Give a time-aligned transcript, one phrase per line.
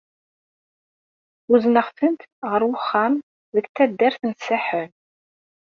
[1.53, 3.13] Uzneɣ-tent ɣer uxxam,
[3.55, 4.89] deg taddart n Saḥel.